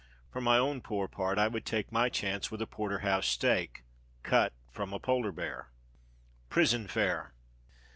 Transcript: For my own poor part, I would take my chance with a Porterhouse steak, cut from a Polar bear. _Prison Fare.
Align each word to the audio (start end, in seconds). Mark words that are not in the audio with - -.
For 0.31 0.41
my 0.41 0.57
own 0.57 0.81
poor 0.81 1.07
part, 1.07 1.37
I 1.37 1.47
would 1.47 1.63
take 1.63 1.91
my 1.91 2.09
chance 2.09 2.49
with 2.49 2.59
a 2.59 2.65
Porterhouse 2.65 3.27
steak, 3.27 3.83
cut 4.23 4.51
from 4.71 4.93
a 4.93 4.99
Polar 4.99 5.31
bear. 5.31 5.69
_Prison 6.49 6.89
Fare. 6.89 7.35